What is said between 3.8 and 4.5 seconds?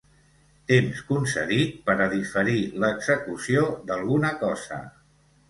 d'alguna